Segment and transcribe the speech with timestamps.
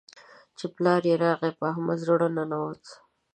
[0.57, 2.83] چې پلار يې راغی؛ په احمد زړه ننوت.